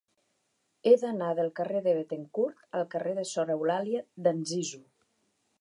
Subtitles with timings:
[0.85, 4.83] He d'anar del carrer de Béthencourt al carrer de Sor Eulàlia d'Anzizu.